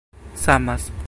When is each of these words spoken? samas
samas 0.35 0.91